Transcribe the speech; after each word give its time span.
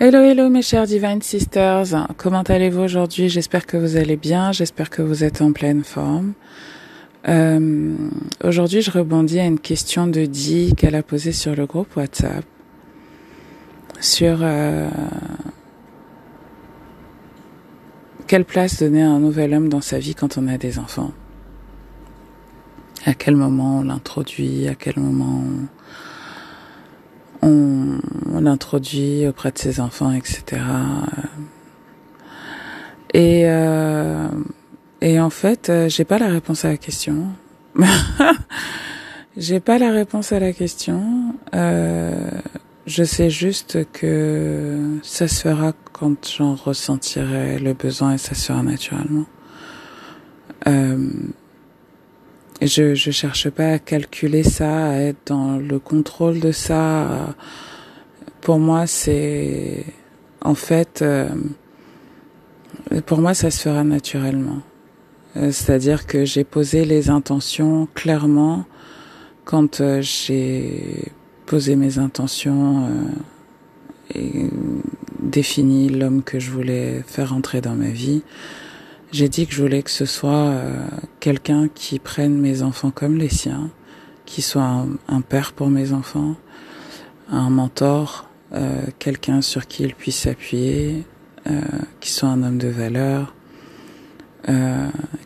Hello, 0.00 0.24
hello 0.24 0.48
mes 0.48 0.62
chers 0.62 0.86
Divine 0.86 1.22
Sisters. 1.22 1.94
Comment 2.16 2.42
allez-vous 2.42 2.80
aujourd'hui? 2.80 3.28
J'espère 3.28 3.64
que 3.64 3.76
vous 3.76 3.96
allez 3.96 4.16
bien, 4.16 4.50
j'espère 4.50 4.90
que 4.90 5.02
vous 5.02 5.22
êtes 5.22 5.40
en 5.40 5.52
pleine 5.52 5.84
forme. 5.84 6.32
Euh, 7.28 7.94
aujourd'hui, 8.42 8.82
je 8.82 8.90
rebondis 8.90 9.38
à 9.38 9.44
une 9.44 9.60
question 9.60 10.08
de 10.08 10.24
Di 10.24 10.74
qu'elle 10.76 10.96
a 10.96 11.04
posée 11.04 11.30
sur 11.30 11.54
le 11.54 11.66
groupe 11.66 11.94
WhatsApp 11.94 12.44
sur 14.00 14.38
euh, 14.42 14.88
quelle 18.26 18.44
place 18.44 18.80
donner 18.80 19.04
à 19.04 19.10
un 19.10 19.20
nouvel 19.20 19.54
homme 19.54 19.68
dans 19.68 19.80
sa 19.80 20.00
vie 20.00 20.16
quand 20.16 20.36
on 20.38 20.48
a 20.48 20.58
des 20.58 20.80
enfants? 20.80 21.12
À 23.06 23.14
quel 23.14 23.36
moment 23.36 23.78
on 23.78 23.82
l'introduit, 23.84 24.66
à 24.66 24.74
quel 24.74 24.98
moment 24.98 25.44
on, 25.44 25.68
l'introduit 28.40 29.26
auprès 29.26 29.50
de 29.50 29.58
ses 29.58 29.80
enfants, 29.80 30.12
etc. 30.12 30.62
Et, 33.14 33.42
euh, 33.44 34.28
et 35.00 35.20
en 35.20 35.30
fait, 35.30 35.70
euh, 35.70 35.88
j'ai 35.88 36.04
pas 36.04 36.18
la 36.18 36.28
réponse 36.28 36.64
à 36.64 36.70
la 36.70 36.76
question. 36.76 37.28
j'ai 39.36 39.60
pas 39.60 39.78
la 39.78 39.92
réponse 39.92 40.32
à 40.32 40.40
la 40.40 40.52
question. 40.52 41.34
Euh, 41.54 42.30
je 42.86 43.04
sais 43.04 43.30
juste 43.30 43.86
que 43.92 44.98
ça 45.02 45.28
se 45.28 45.42
fera 45.42 45.72
quand 45.92 46.28
j'en 46.36 46.54
ressentirai 46.54 47.58
le 47.58 47.72
besoin 47.72 48.14
et 48.14 48.18
ça 48.18 48.34
se 48.34 48.46
fera 48.46 48.62
naturellement. 48.62 49.26
Euh, 50.66 51.08
je 52.62 52.94
je 52.94 53.10
cherche 53.10 53.50
pas 53.50 53.72
à 53.72 53.78
calculer 53.78 54.42
ça, 54.42 54.88
à 54.88 54.96
être 54.96 55.26
dans 55.26 55.56
le 55.56 55.78
contrôle 55.78 56.40
de 56.40 56.50
ça. 56.50 57.34
Pour 58.44 58.58
moi, 58.58 58.86
c'est 58.86 59.86
en 60.42 60.54
fait, 60.54 61.00
euh, 61.00 61.30
pour 63.06 63.22
moi, 63.22 63.32
ça 63.32 63.50
se 63.50 63.62
fera 63.62 63.84
naturellement. 63.84 64.60
Euh, 65.38 65.50
c'est-à-dire 65.50 66.06
que 66.06 66.26
j'ai 66.26 66.44
posé 66.44 66.84
les 66.84 67.08
intentions 67.08 67.88
clairement 67.94 68.66
quand 69.46 69.80
euh, 69.80 70.02
j'ai 70.02 71.10
posé 71.46 71.74
mes 71.74 71.98
intentions 71.98 72.86
et 74.14 74.50
défini 75.20 75.88
l'homme 75.88 76.22
que 76.22 76.38
je 76.38 76.50
voulais 76.50 77.02
faire 77.06 77.32
entrer 77.32 77.62
dans 77.62 77.74
ma 77.74 77.88
vie. 77.88 78.22
J'ai 79.10 79.30
dit 79.30 79.46
que 79.46 79.54
je 79.54 79.62
voulais 79.62 79.82
que 79.82 79.90
ce 79.90 80.04
soit 80.04 80.54
quelqu'un 81.20 81.68
qui 81.68 81.98
prenne 81.98 82.38
mes 82.38 82.62
enfants 82.62 82.90
comme 82.90 83.16
les 83.16 83.30
siens, 83.30 83.70
qui 84.26 84.42
soit 84.42 84.86
un, 85.08 85.20
père 85.22 85.52
pour 85.52 85.68
mes 85.68 85.92
enfants, 85.92 86.34
un 87.30 87.50
mentor, 87.50 88.26
euh, 88.54 88.82
quelqu'un 88.98 89.40
sur 89.40 89.66
qui 89.66 89.82
ils 89.82 89.94
puissent 89.94 90.20
s'appuyer, 90.20 91.04
euh, 91.46 91.60
qui 92.00 92.10
soit 92.10 92.28
un 92.28 92.42
homme 92.42 92.58
de 92.58 92.68
valeur, 92.68 93.34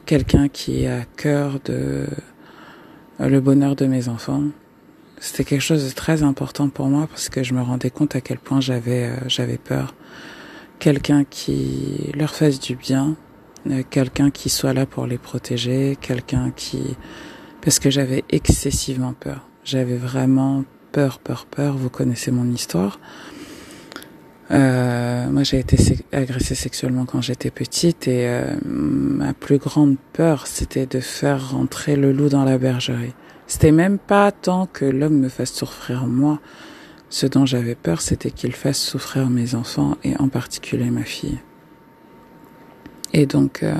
quelqu'un 0.06 0.48
qui 0.48 0.86
a 0.86 1.04
cœur 1.16 1.58
de 1.64 2.06
le 3.18 3.40
bonheur 3.40 3.74
de 3.74 3.86
mes 3.86 4.08
enfants. 4.08 4.44
C'était 5.18 5.42
quelque 5.42 5.60
chose 5.60 5.88
de 5.88 5.92
très 5.92 6.22
important 6.22 6.68
pour 6.68 6.86
moi 6.86 7.08
parce 7.08 7.28
que 7.28 7.42
je 7.42 7.52
me 7.52 7.60
rendais 7.60 7.90
compte 7.90 8.14
à 8.14 8.20
quel 8.20 8.38
point 8.38 8.60
j'avais 8.60 9.10
j'avais 9.26 9.58
peur. 9.58 9.96
Quelqu'un 10.78 11.24
qui 11.24 12.12
leur 12.14 12.32
fasse 12.32 12.60
du 12.60 12.76
bien, 12.76 13.16
euh, 13.70 13.82
quelqu'un 13.88 14.30
qui 14.30 14.48
soit 14.48 14.72
là 14.72 14.86
pour 14.86 15.06
les 15.06 15.18
protéger, 15.18 15.96
quelqu'un 16.00 16.50
qui... 16.54 16.96
Parce 17.60 17.78
que 17.78 17.90
j'avais 17.90 18.24
excessivement 18.30 19.12
peur. 19.12 19.48
J'avais 19.64 19.96
vraiment 19.96 20.64
peur, 20.92 21.18
peur, 21.18 21.46
peur. 21.46 21.76
Vous 21.76 21.90
connaissez 21.90 22.30
mon 22.30 22.50
histoire. 22.50 22.98
Euh, 24.50 25.28
moi, 25.28 25.42
j'ai 25.42 25.58
été 25.58 25.76
agressée 26.12 26.54
sexuellement 26.54 27.04
quand 27.04 27.20
j'étais 27.20 27.50
petite 27.50 28.08
et 28.08 28.26
euh, 28.28 28.54
ma 28.64 29.34
plus 29.34 29.58
grande 29.58 29.96
peur, 30.12 30.46
c'était 30.46 30.86
de 30.86 31.00
faire 31.00 31.50
rentrer 31.50 31.96
le 31.96 32.12
loup 32.12 32.28
dans 32.28 32.44
la 32.44 32.56
bergerie. 32.56 33.14
C'était 33.46 33.72
même 33.72 33.98
pas 33.98 34.32
tant 34.32 34.66
que 34.66 34.84
l'homme 34.84 35.18
me 35.18 35.28
fasse 35.28 35.52
souffrir 35.52 36.06
moi. 36.06 36.40
Ce 37.10 37.26
dont 37.26 37.46
j'avais 37.46 37.74
peur, 37.74 38.02
c'était 38.02 38.30
qu'il 38.30 38.52
fasse 38.52 38.78
souffrir 38.78 39.30
mes 39.30 39.54
enfants 39.54 39.96
et 40.04 40.14
en 40.18 40.28
particulier 40.28 40.90
ma 40.90 41.04
fille. 41.04 41.38
Et 43.14 43.24
donc, 43.24 43.62
euh, 43.62 43.74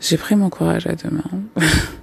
j'ai 0.00 0.16
pris 0.16 0.34
mon 0.34 0.50
courage 0.50 0.86
à 0.86 0.94
deux 0.94 1.10
mains. 1.10 1.42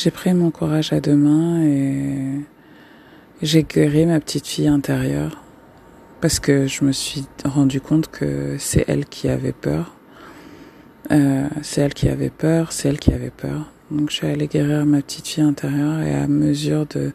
j'ai 0.00 0.12
pris 0.12 0.32
mon 0.32 0.52
courage 0.52 0.92
à 0.92 1.00
deux 1.00 1.16
mains 1.16 1.60
et 1.64 2.44
j'ai 3.42 3.64
guéri 3.64 4.06
ma 4.06 4.20
petite 4.20 4.46
fille 4.46 4.68
intérieure 4.68 5.42
parce 6.20 6.38
que 6.38 6.68
je 6.68 6.84
me 6.84 6.92
suis 6.92 7.26
rendu 7.44 7.80
compte 7.80 8.08
que 8.08 8.54
c'est 8.60 8.84
elle 8.86 9.06
qui 9.06 9.28
avait 9.28 9.50
peur. 9.50 9.96
Euh, 11.10 11.48
c'est 11.62 11.80
elle 11.80 11.94
qui 11.94 12.08
avait 12.08 12.30
peur, 12.30 12.70
c'est 12.70 12.88
elle 12.88 13.00
qui 13.00 13.12
avait 13.12 13.32
peur. 13.32 13.72
Donc 13.90 14.10
je 14.10 14.14
suis 14.14 14.28
allée 14.28 14.46
guérir 14.46 14.86
ma 14.86 15.02
petite 15.02 15.26
fille 15.26 15.42
intérieure 15.42 16.00
et 16.02 16.14
à 16.14 16.28
mesure 16.28 16.86
de 16.86 17.12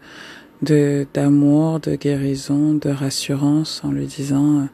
d'amour, 1.13 1.79
de 1.79 1.95
guérison, 1.95 2.73
de 2.73 2.89
rassurance 2.89 3.81
en 3.85 3.91
lui 3.93 4.07
disant 4.07 4.67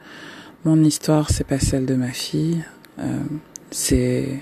mon 0.65 0.83
histoire, 0.83 1.29
c'est 1.29 1.43
pas 1.43 1.59
celle 1.59 1.85
de 1.85 1.95
ma 1.95 2.09
fille. 2.09 2.63
Euh, 2.97 3.19
c'est, 3.69 4.39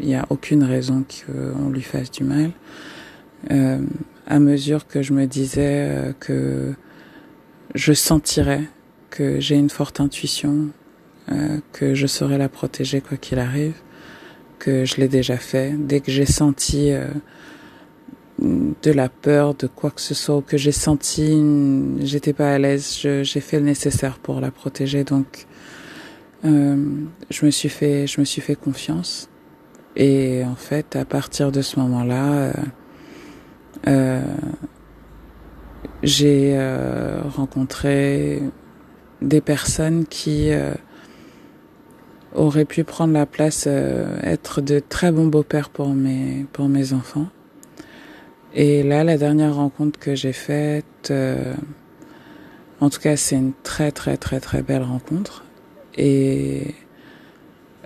il 0.00 0.06
n'y 0.06 0.16
a 0.16 0.26
aucune 0.28 0.64
raison 0.64 1.02
qu'on 1.02 1.70
lui 1.70 1.82
fasse 1.82 2.10
du 2.10 2.24
mal. 2.24 2.50
Euh, 3.50 3.78
à 4.26 4.40
mesure 4.40 4.86
que 4.86 5.02
je 5.02 5.12
me 5.12 5.26
disais 5.26 5.88
euh, 5.88 6.12
que 6.18 6.74
je 7.74 7.92
sentirais 7.92 8.64
que 9.10 9.40
j'ai 9.40 9.56
une 9.56 9.70
forte 9.70 10.00
intuition, 10.00 10.68
euh, 11.30 11.58
que 11.72 11.94
je 11.94 12.06
saurais 12.06 12.38
la 12.38 12.48
protéger 12.48 13.00
quoi 13.00 13.16
qu'il 13.16 13.38
arrive, 13.38 13.74
que 14.58 14.84
je 14.84 14.96
l'ai 14.96 15.08
déjà 15.08 15.36
fait. 15.36 15.74
Dès 15.78 16.00
que 16.00 16.10
j'ai 16.10 16.26
senti 16.26 16.90
euh, 16.90 17.06
de 18.38 18.90
la 18.90 19.08
peur 19.08 19.54
de 19.54 19.66
quoi 19.66 19.90
que 19.90 20.00
ce 20.00 20.14
soit, 20.14 20.42
que 20.42 20.56
j'ai 20.56 20.72
senti, 20.72 21.40
j'étais 22.00 22.32
pas 22.32 22.52
à 22.52 22.58
l'aise, 22.58 22.98
j'ai 23.00 23.40
fait 23.40 23.58
le 23.58 23.66
nécessaire 23.66 24.18
pour 24.18 24.40
la 24.40 24.50
protéger. 24.50 25.04
Donc, 25.04 25.46
euh, 26.44 26.76
je 27.30 27.46
me 27.46 27.50
suis 27.50 27.68
fait, 27.68 28.06
je 28.06 28.20
me 28.20 28.24
suis 28.24 28.42
fait 28.42 28.56
confiance. 28.56 29.28
Et 29.94 30.42
en 30.44 30.56
fait, 30.56 30.96
à 30.96 31.04
partir 31.04 31.52
de 31.52 31.62
ce 31.62 31.78
moment-là, 31.80 32.32
euh 32.32 32.52
j'ai 36.02 36.52
euh, 36.56 37.22
rencontré 37.36 38.42
des 39.22 39.40
personnes 39.40 40.06
qui 40.06 40.50
auraient 42.34 42.64
pu 42.64 42.84
prendre 42.84 43.14
la 43.14 43.26
place, 43.26 43.66
être 43.66 44.60
de 44.60 44.78
très 44.80 45.10
bons 45.10 45.26
beaux-pères 45.26 45.70
pour 45.70 45.88
mes 45.88 46.46
pour 46.52 46.68
mes 46.68 46.92
enfants. 46.92 47.28
Et 48.54 48.82
là, 48.82 49.04
la 49.04 49.16
dernière 49.16 49.54
rencontre 49.54 49.98
que 49.98 50.14
j'ai 50.14 50.32
faite, 50.32 51.12
en 52.80 52.90
tout 52.90 53.00
cas, 53.00 53.16
c'est 53.16 53.36
une 53.36 53.52
très 53.62 53.90
très 53.90 54.16
très 54.16 54.40
très 54.40 54.62
belle 54.62 54.82
rencontre. 54.82 55.44
Et 55.96 56.74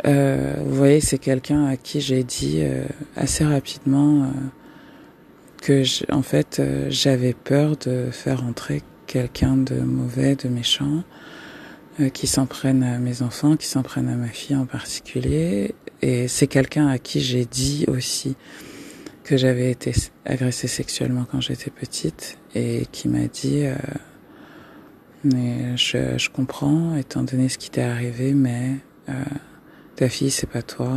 euh, 0.07 0.55
vous 0.65 0.75
voyez, 0.75 1.01
c'est 1.01 1.19
quelqu'un 1.19 1.67
à 1.67 1.77
qui 1.77 2.01
j'ai 2.01 2.25
dit 2.25 2.59
euh, 2.61 2.85
assez 3.17 3.45
rapidement 3.45 4.27
euh, 5.69 5.83
que, 5.83 6.13
en 6.13 6.23
fait, 6.23 6.59
euh, 6.59 6.87
j'avais 6.91 7.35
peur 7.35 7.77
de 7.77 8.11
faire 8.11 8.45
entrer 8.45 8.83
quelqu'un 9.07 9.57
de 9.57 9.81
mauvais, 9.81 10.37
de 10.37 10.49
méchant, 10.49 11.05
euh, 12.01 12.09
qui 12.09 12.27
s'en 12.27 12.47
prenne 12.47 12.83
à 12.83 12.99
mes 12.99 13.23
enfants, 13.23 13.57
qui 13.57 13.67
s'en 13.67 13.83
prenne 13.83 14.09
à 14.09 14.17
ma 14.17 14.29
fille 14.29 14.57
en 14.57 14.67
particulier. 14.67 15.75
Et 16.03 16.29
c'est 16.29 16.47
quelqu'un 16.47 16.87
à 16.87 16.99
qui 16.99 17.21
j'ai 17.21 17.45
dit 17.45 17.85
aussi 17.89 18.37
que 19.25 19.37
j'avais 19.37 19.71
été 19.71 19.93
agressée 20.25 20.69
sexuellement 20.69 21.27
quand 21.31 21.41
j'étais 21.41 21.71
petite 21.71 22.39
et 22.55 22.87
qui 22.91 23.09
m'a 23.09 23.27
dit 23.27 23.65
mais 25.25 25.77
je, 25.77 26.17
je 26.17 26.31
comprends, 26.31 26.97
étant 26.97 27.23
donné 27.23 27.49
ce 27.49 27.59
qui 27.59 27.71
t'est 27.71 27.83
arrivé, 27.83 28.33
mais 28.33 28.77
euh, 29.09 29.13
ta 29.97 30.09
fille, 30.09 30.31
c'est 30.31 30.49
pas 30.49 30.63
toi. 30.63 30.91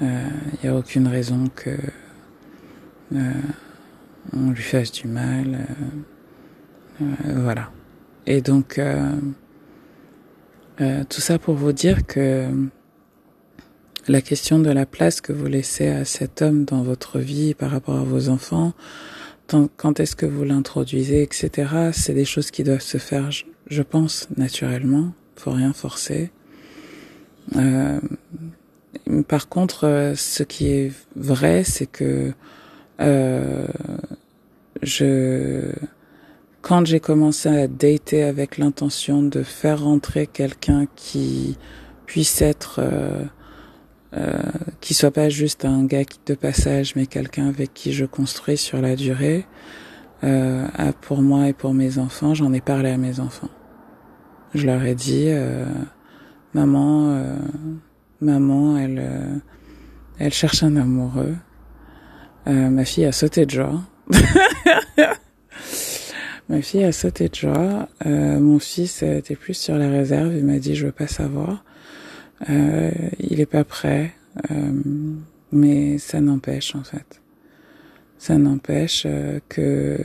Il 0.00 0.06
euh, 0.06 0.28
n'y 0.62 0.68
euh, 0.68 0.74
a 0.74 0.78
aucune 0.78 1.06
raison 1.06 1.46
que 1.54 1.70
euh, 3.14 3.32
on 4.32 4.50
lui 4.50 4.62
fasse 4.62 4.92
du 4.92 5.06
mal. 5.08 5.66
Euh, 7.00 7.04
voilà. 7.36 7.70
Et 8.26 8.40
donc, 8.40 8.80
tout 10.78 11.20
ça 11.20 11.38
pour 11.38 11.54
vous 11.54 11.72
dire 11.72 12.06
que 12.06 12.48
la 14.08 14.20
question 14.20 14.58
de 14.58 14.70
la 14.70 14.86
place 14.86 15.20
que 15.20 15.32
vous 15.32 15.46
laissez 15.46 15.88
à 15.88 16.04
cet 16.04 16.42
homme 16.42 16.64
dans 16.64 16.82
votre 16.82 17.18
vie 17.18 17.54
par 17.54 17.70
rapport 17.70 17.98
à 17.98 18.04
vos 18.04 18.28
enfants, 18.28 18.72
quand 19.76 20.00
est-ce 20.00 20.16
que 20.16 20.26
vous 20.26 20.44
l'introduisez, 20.44 21.22
etc. 21.22 21.90
C'est 21.92 22.14
des 22.14 22.24
choses 22.24 22.50
qui 22.50 22.62
doivent 22.62 22.80
se 22.80 22.98
faire, 22.98 23.30
je 23.66 23.82
pense, 23.82 24.28
naturellement. 24.36 25.12
Faut 25.36 25.50
rien 25.50 25.72
forcer. 25.72 26.30
Euh, 27.56 28.00
par 29.28 29.48
contre, 29.48 29.86
euh, 29.86 30.14
ce 30.14 30.42
qui 30.42 30.68
est 30.68 30.92
vrai, 31.16 31.64
c'est 31.64 31.86
que 31.86 32.32
euh, 33.00 33.66
je 34.82 35.72
quand 36.62 36.86
j'ai 36.86 37.00
commencé 37.00 37.48
à 37.48 37.66
dater 37.68 38.22
avec 38.22 38.58
l'intention 38.58 39.22
de 39.22 39.42
faire 39.42 39.82
rentrer 39.82 40.26
quelqu'un 40.26 40.86
qui 40.94 41.56
puisse 42.04 42.42
être 42.42 42.80
euh, 42.80 43.24
euh, 44.16 44.42
qui 44.80 44.94
soit 44.94 45.12
pas 45.12 45.28
juste 45.28 45.64
un 45.64 45.84
gars 45.84 46.02
de 46.26 46.34
passage, 46.34 46.96
mais 46.96 47.06
quelqu'un 47.06 47.48
avec 47.48 47.72
qui 47.72 47.92
je 47.92 48.04
construis 48.04 48.56
sur 48.56 48.80
la 48.80 48.96
durée. 48.96 49.46
Euh, 50.22 50.66
pour 51.00 51.22
moi 51.22 51.48
et 51.48 51.52
pour 51.52 51.72
mes 51.72 51.98
enfants, 51.98 52.34
j'en 52.34 52.52
ai 52.52 52.60
parlé 52.60 52.90
à 52.90 52.98
mes 52.98 53.20
enfants. 53.20 53.48
Je 54.54 54.66
leur 54.66 54.82
ai 54.82 54.94
dit, 54.94 55.26
euh, 55.28 55.64
maman, 56.52 57.10
euh, 57.10 57.36
maman, 58.20 58.76
elle, 58.76 59.40
elle 60.18 60.32
cherche 60.32 60.62
un 60.62 60.76
amoureux. 60.76 61.36
Ma 62.50 62.84
fille 62.84 63.04
a 63.04 63.12
sauté 63.12 63.46
de 63.46 63.50
joie. 63.50 63.80
ma 66.48 66.60
fille 66.62 66.84
a 66.84 66.92
sauté 66.92 67.28
de 67.28 67.34
joie. 67.34 67.88
mon 68.04 68.58
fils 68.58 69.02
était 69.02 69.36
plus 69.36 69.54
sur 69.54 69.76
la 69.76 69.88
réserve. 69.88 70.34
Il 70.34 70.44
m'a 70.44 70.58
dit, 70.58 70.74
je 70.74 70.86
veux 70.86 70.92
pas 70.92 71.06
savoir. 71.06 71.62
Euh, 72.48 72.90
il 73.18 73.40
est 73.40 73.46
pas 73.46 73.64
prêt, 73.64 74.12
euh, 74.50 74.72
mais 75.52 75.98
ça 75.98 76.20
n'empêche 76.20 76.74
en 76.74 76.82
fait. 76.82 77.20
Ça 78.16 78.38
n'empêche 78.38 79.04
euh, 79.06 79.40
que 79.48 79.98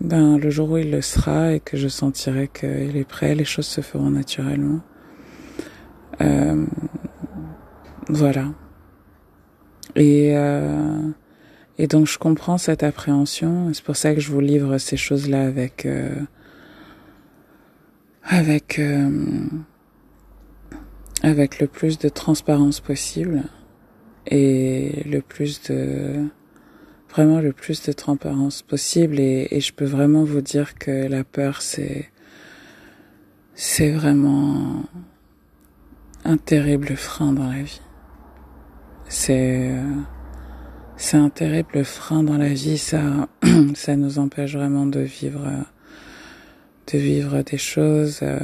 ben 0.00 0.38
le 0.38 0.50
jour 0.50 0.70
où 0.70 0.76
il 0.78 0.90
le 0.90 1.00
sera 1.00 1.52
et 1.52 1.60
que 1.60 1.76
je 1.76 1.88
sentirai 1.88 2.48
qu'il 2.48 2.96
est 2.96 3.08
prêt, 3.08 3.34
les 3.34 3.44
choses 3.44 3.66
se 3.66 3.80
feront 3.80 4.10
naturellement. 4.10 4.80
voilà. 8.08 8.46
Et 9.96 10.34
et 11.78 11.86
donc 11.86 12.06
je 12.06 12.18
comprends 12.18 12.58
cette 12.58 12.82
appréhension. 12.82 13.72
C'est 13.72 13.84
pour 13.84 13.96
ça 13.96 14.14
que 14.14 14.20
je 14.20 14.30
vous 14.30 14.40
livre 14.40 14.78
ces 14.78 14.96
choses-là 14.96 15.44
avec 15.44 15.86
avec 18.24 18.80
avec 21.22 21.60
le 21.60 21.66
plus 21.66 21.98
de 21.98 22.08
transparence 22.08 22.80
possible 22.80 23.44
et 24.26 25.02
le 25.06 25.20
plus 25.20 25.62
de 25.62 26.24
vraiment 27.10 27.40
le 27.40 27.52
plus 27.52 27.82
de 27.82 27.92
transparence 27.92 28.62
possible 28.62 29.20
et, 29.20 29.48
et 29.50 29.60
je 29.60 29.72
peux 29.72 29.84
vraiment 29.84 30.24
vous 30.24 30.40
dire 30.40 30.74
que 30.78 31.06
la 31.06 31.24
peur 31.24 31.62
c'est 31.62 32.10
c'est 33.54 33.90
vraiment 33.90 34.82
un 36.24 36.36
terrible 36.36 36.96
frein 36.96 37.32
dans 37.32 37.48
la 37.48 37.62
vie. 37.62 37.80
C'est 39.14 39.70
c'est 40.96 41.18
un 41.18 41.28
terrible 41.28 41.84
frein 41.84 42.22
dans 42.22 42.38
la 42.38 42.48
vie, 42.48 42.78
ça 42.78 43.28
ça 43.74 43.94
nous 43.96 44.18
empêche 44.18 44.54
vraiment 44.56 44.86
de 44.86 45.00
vivre 45.00 45.46
de 46.90 46.98
vivre 46.98 47.42
des 47.42 47.58
choses 47.58 48.20
euh, 48.22 48.38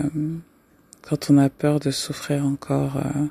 quand 1.08 1.30
on 1.30 1.38
a 1.38 1.48
peur 1.48 1.80
de 1.80 1.90
souffrir 1.90 2.44
encore, 2.44 2.98
euh, 2.98 3.24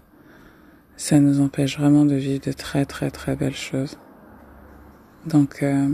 ça 0.96 1.20
nous 1.20 1.40
empêche 1.40 1.78
vraiment 1.78 2.06
de 2.06 2.16
vivre 2.16 2.42
de 2.44 2.52
très 2.52 2.86
très 2.86 3.12
très 3.12 3.36
belles 3.36 3.56
choses. 3.56 4.00
Donc, 5.28 5.62
euh, 5.62 5.88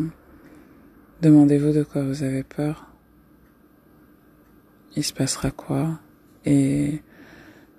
demandez-vous 1.21 1.73
de 1.73 1.83
quoi 1.83 2.03
vous 2.03 2.23
avez 2.23 2.43
peur. 2.43 2.87
Il 4.95 5.03
se 5.03 5.11
passera 5.11 5.51
quoi? 5.51 5.99
Et 6.45 7.01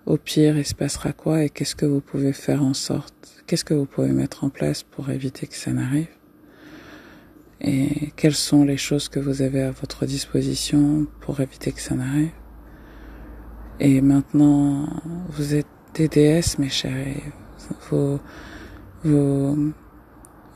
au 0.07 0.19
pire, 0.19 0.59
il 0.59 0.67
se 0.67 0.75
passera 0.75 1.13
quoi 1.13 1.45
Et 1.45 1.51
qu'est-ce 1.51 1.75
que 1.75 1.87
vous 1.87 2.01
pouvez 2.01 2.33
faire 2.33 2.63
en 2.63 2.75
sorte 2.75 3.43
Qu'est-ce 3.47 3.65
que 3.65 3.75
vous 3.75 3.87
pouvez 3.87 4.13
mettre 4.13 4.45
en 4.45 4.51
place 4.51 4.83
pour 4.83 5.11
éviter 5.11 5.47
que 5.47 5.55
ça 5.55 5.73
n'arrive? 5.73 6.09
Et 7.61 8.13
quelles 8.17 8.35
sont 8.35 8.65
les 8.65 8.77
choses 8.77 9.09
que 9.09 9.19
vous 9.19 9.41
avez 9.41 9.63
à 9.63 9.71
votre 9.71 10.05
disposition 10.05 11.07
pour 11.21 11.41
éviter 11.41 11.73
que 11.73 11.81
ça 11.81 11.95
n'arrive? 11.95 12.33
Et 13.81 14.01
maintenant, 14.01 14.87
vous 15.31 15.55
êtes 15.55 15.67
des 15.95 16.09
déesses, 16.09 16.59
mes 16.59 16.69
chéris. 16.69 17.23
Vous, 17.89 18.21
vous, 19.05 19.73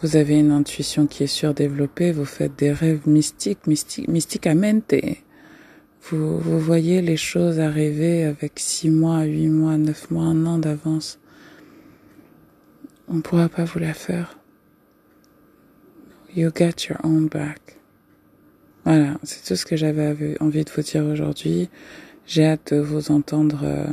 vous 0.02 0.16
avez 0.16 0.38
une 0.38 0.52
intuition 0.52 1.06
qui 1.06 1.24
est 1.24 1.28
surdéveloppée. 1.28 2.12
Vous 2.12 2.26
faites 2.26 2.58
des 2.58 2.72
rêves 2.72 3.08
mystiques, 3.08 3.66
mystiques, 3.66 4.08
mysticamente. 4.08 4.94
Vous, 6.10 6.58
voyez 6.58 7.02
les 7.02 7.18
choses 7.18 7.60
arriver 7.60 8.24
avec 8.24 8.52
six 8.56 8.88
mois, 8.88 9.24
huit 9.24 9.48
mois, 9.48 9.76
neuf 9.76 10.10
mois, 10.10 10.24
un 10.24 10.46
an 10.46 10.58
d'avance. 10.58 11.18
On 13.08 13.14
ne 13.14 13.20
pourra 13.20 13.48
pas 13.48 13.64
vous 13.64 13.78
la 13.78 13.92
faire. 13.92 14.38
You 16.34 16.50
get 16.54 16.88
your 16.88 16.98
own 17.04 17.28
back. 17.28 17.78
Voilà, 18.84 19.18
c'est 19.22 19.44
tout 19.44 19.56
ce 19.56 19.66
que 19.66 19.76
j'avais 19.76 20.36
envie 20.40 20.64
de 20.64 20.70
vous 20.70 20.82
dire 20.82 21.04
aujourd'hui. 21.04 21.68
J'ai 22.26 22.46
hâte 22.46 22.72
de 22.72 22.80
vous 22.80 23.10
entendre 23.10 23.60
euh, 23.62 23.86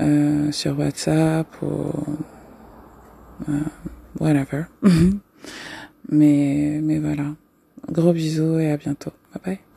euh, 0.00 0.52
sur 0.52 0.78
WhatsApp 0.78 1.48
ou 1.62 1.90
euh, 3.48 3.60
whatever. 4.20 4.64
mais 6.10 6.80
mais 6.80 6.98
voilà. 6.98 7.34
Gros 7.90 8.12
bisous 8.12 8.58
et 8.60 8.70
à 8.70 8.76
bientôt. 8.76 9.12
Bye 9.32 9.42
bye. 9.44 9.71